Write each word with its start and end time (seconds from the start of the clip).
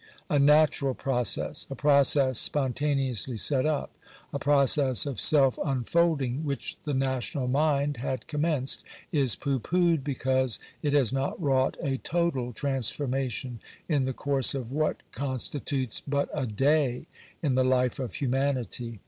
A 0.31 0.39
natural 0.39 0.95
process— 0.95 1.67
a 1.69 1.75
process 1.75 2.39
spontaneously 2.39 3.37
set 3.37 3.67
up— 3.67 3.91
a 4.33 4.39
process 4.39 5.05
of 5.05 5.19
self 5.19 5.59
unfolding 5.63 6.43
which 6.43 6.75
the 6.85 6.95
national 6.95 7.47
mind 7.47 7.97
had 7.97 8.25
commenced, 8.25 8.83
is 9.11 9.35
pooh 9.35 9.59
poohed 9.59 10.03
because 10.03 10.57
it 10.81 10.93
has 10.93 11.13
not 11.13 11.39
wrought 11.39 11.77
a 11.83 11.97
total 11.97 12.51
transformation 12.51 13.59
in 13.87 14.05
the 14.05 14.11
course 14.13 14.55
of 14.55 14.71
what 14.71 15.03
con 15.11 15.37
stitutes 15.37 16.01
but 16.07 16.29
a 16.33 16.47
day 16.47 17.05
in 17.43 17.53
the 17.53 17.63
life 17.63 17.99
of 17.99 18.15
humanity 18.15 18.99